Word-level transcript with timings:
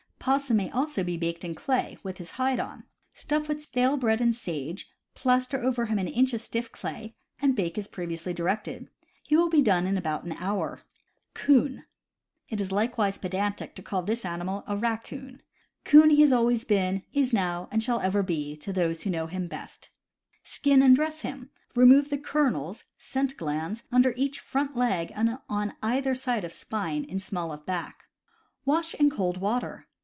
Possum 0.23 0.57
may 0.57 0.69
also 0.69 1.03
be 1.03 1.17
baked 1.17 1.43
in 1.43 1.55
clay, 1.55 1.97
with 2.03 2.19
his 2.19 2.31
hide 2.37 2.59
on. 2.59 2.83
Stuff 3.15 3.49
with 3.49 3.63
stale 3.63 3.97
bread 3.97 4.21
and 4.21 4.35
sage, 4.35 4.87
plaster 5.15 5.59
over 5.59 5.87
him 5.87 5.97
an 5.97 6.07
inch 6.07 6.31
of 6.35 6.41
stiff 6.41 6.71
clay, 6.71 7.15
and 7.41 7.55
bake 7.55 7.75
as 7.75 7.87
previously 7.87 8.31
directed. 8.31 8.91
He 9.23 9.35
will 9.35 9.49
be 9.49 9.63
done 9.63 9.87
in 9.87 9.97
about 9.97 10.23
an 10.23 10.33
hour. 10.33 10.83
Coon.— 11.33 11.85
It 12.49 12.61
is 12.61 12.71
likewise 12.71 13.17
pedantic 13.17 13.73
to 13.73 13.81
call 13.81 14.03
this 14.03 14.23
animal 14.23 14.63
a 14.67 14.77
raccoon. 14.77 15.41
Coon 15.85 16.11
he 16.11 16.31
always 16.31 16.59
has 16.59 16.67
been, 16.67 17.01
is 17.11 17.33
now, 17.33 17.67
and 17.71 17.81
shall 17.81 17.99
ever 17.99 18.21
be, 18.21 18.55
to 18.57 18.71
those 18.71 19.01
who 19.01 19.09
know 19.09 19.25
him 19.25 19.47
best. 19.47 19.89
Skin 20.43 20.83
and 20.83 20.95
dress 20.95 21.21
him. 21.21 21.49
Remove 21.73 22.11
the 22.11 22.19
"kernels" 22.19 22.83
(scent 22.99 23.37
glands) 23.37 23.85
under 23.91 24.13
each 24.15 24.39
front 24.39 24.77
leg 24.77 25.11
and 25.15 25.39
on 25.49 25.73
either 25.81 26.13
side 26.13 26.43
of 26.43 26.53
spine 26.53 27.05
in 27.05 27.19
small 27.19 27.51
of 27.51 27.65
back. 27.65 28.03
Wash 28.65 28.93
in 28.93 29.09
cold 29.09 29.37
water. 29.37 29.87